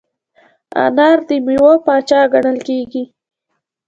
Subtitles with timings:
[0.83, 3.03] انار د میوو پاچا ګڼل کېږي.